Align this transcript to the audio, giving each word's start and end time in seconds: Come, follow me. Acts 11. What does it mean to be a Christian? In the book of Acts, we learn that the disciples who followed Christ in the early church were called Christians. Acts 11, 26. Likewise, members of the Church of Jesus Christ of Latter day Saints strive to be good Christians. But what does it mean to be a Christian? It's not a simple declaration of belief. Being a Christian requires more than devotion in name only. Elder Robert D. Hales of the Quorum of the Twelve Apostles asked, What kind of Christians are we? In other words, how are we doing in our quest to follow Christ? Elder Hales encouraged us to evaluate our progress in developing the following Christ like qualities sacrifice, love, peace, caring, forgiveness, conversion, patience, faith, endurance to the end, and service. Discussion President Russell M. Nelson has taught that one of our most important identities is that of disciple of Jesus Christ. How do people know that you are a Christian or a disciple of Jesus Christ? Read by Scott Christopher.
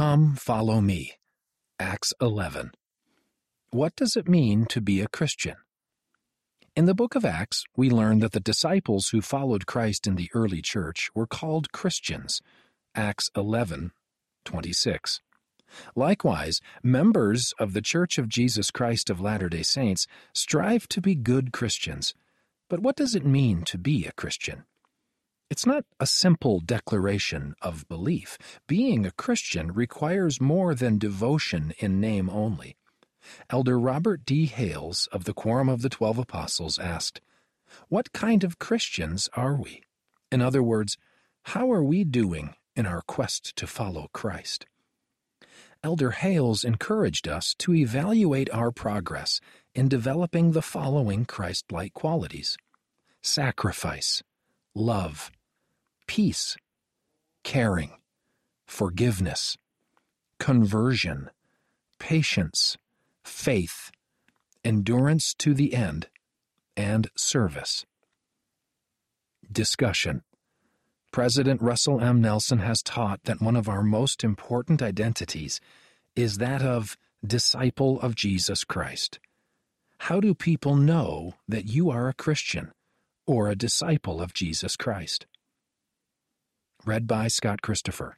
Come, 0.00 0.34
follow 0.36 0.80
me. 0.80 1.12
Acts 1.78 2.14
11. 2.22 2.70
What 3.70 3.94
does 3.96 4.16
it 4.16 4.30
mean 4.30 4.64
to 4.70 4.80
be 4.80 5.02
a 5.02 5.08
Christian? 5.08 5.56
In 6.74 6.86
the 6.86 6.94
book 6.94 7.14
of 7.14 7.26
Acts, 7.26 7.64
we 7.76 7.90
learn 7.90 8.20
that 8.20 8.32
the 8.32 8.40
disciples 8.40 9.08
who 9.08 9.20
followed 9.20 9.66
Christ 9.66 10.06
in 10.06 10.16
the 10.16 10.30
early 10.32 10.62
church 10.62 11.10
were 11.14 11.26
called 11.26 11.72
Christians. 11.72 12.40
Acts 12.94 13.28
11, 13.36 13.92
26. 14.46 15.20
Likewise, 15.94 16.62
members 16.82 17.52
of 17.58 17.74
the 17.74 17.82
Church 17.82 18.16
of 18.16 18.26
Jesus 18.26 18.70
Christ 18.70 19.10
of 19.10 19.20
Latter 19.20 19.50
day 19.50 19.62
Saints 19.62 20.06
strive 20.32 20.88
to 20.88 21.02
be 21.02 21.14
good 21.14 21.52
Christians. 21.52 22.14
But 22.70 22.80
what 22.80 22.96
does 22.96 23.14
it 23.14 23.26
mean 23.26 23.64
to 23.64 23.76
be 23.76 24.06
a 24.06 24.12
Christian? 24.12 24.64
It's 25.50 25.66
not 25.66 25.84
a 25.98 26.06
simple 26.06 26.60
declaration 26.60 27.56
of 27.60 27.88
belief. 27.88 28.38
Being 28.68 29.04
a 29.04 29.10
Christian 29.10 29.72
requires 29.72 30.40
more 30.40 30.76
than 30.76 30.96
devotion 30.96 31.74
in 31.80 32.00
name 32.00 32.30
only. 32.30 32.76
Elder 33.50 33.76
Robert 33.76 34.24
D. 34.24 34.46
Hales 34.46 35.08
of 35.10 35.24
the 35.24 35.34
Quorum 35.34 35.68
of 35.68 35.82
the 35.82 35.88
Twelve 35.88 36.18
Apostles 36.18 36.78
asked, 36.78 37.20
What 37.88 38.12
kind 38.12 38.44
of 38.44 38.60
Christians 38.60 39.28
are 39.34 39.56
we? 39.56 39.82
In 40.30 40.40
other 40.40 40.62
words, 40.62 40.96
how 41.42 41.72
are 41.72 41.82
we 41.82 42.04
doing 42.04 42.54
in 42.76 42.86
our 42.86 43.02
quest 43.02 43.56
to 43.56 43.66
follow 43.66 44.06
Christ? 44.12 44.66
Elder 45.82 46.12
Hales 46.12 46.62
encouraged 46.62 47.26
us 47.26 47.54
to 47.58 47.74
evaluate 47.74 48.50
our 48.50 48.70
progress 48.70 49.40
in 49.74 49.88
developing 49.88 50.52
the 50.52 50.62
following 50.62 51.24
Christ 51.24 51.72
like 51.72 51.92
qualities 51.92 52.56
sacrifice, 53.22 54.22
love, 54.74 55.30
peace, 56.10 56.56
caring, 57.44 57.92
forgiveness, 58.66 59.56
conversion, 60.40 61.30
patience, 62.00 62.76
faith, 63.22 63.92
endurance 64.64 65.32
to 65.34 65.54
the 65.54 65.72
end, 65.72 66.08
and 66.76 67.06
service. 67.16 67.86
Discussion 69.52 70.22
President 71.12 71.62
Russell 71.62 72.00
M. 72.00 72.20
Nelson 72.20 72.58
has 72.58 72.82
taught 72.82 73.22
that 73.22 73.40
one 73.40 73.54
of 73.54 73.68
our 73.68 73.84
most 73.84 74.24
important 74.24 74.82
identities 74.82 75.60
is 76.16 76.38
that 76.38 76.60
of 76.60 76.96
disciple 77.24 78.00
of 78.00 78.16
Jesus 78.16 78.64
Christ. 78.64 79.20
How 79.98 80.18
do 80.18 80.34
people 80.34 80.74
know 80.74 81.34
that 81.46 81.66
you 81.66 81.88
are 81.88 82.08
a 82.08 82.14
Christian 82.14 82.72
or 83.28 83.48
a 83.48 83.54
disciple 83.54 84.20
of 84.20 84.34
Jesus 84.34 84.74
Christ? 84.74 85.26
Read 86.86 87.06
by 87.06 87.28
Scott 87.28 87.60
Christopher. 87.60 88.16